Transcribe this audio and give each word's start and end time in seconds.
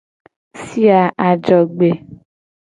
Fia 0.67 1.01
ajogbe. 1.27 1.89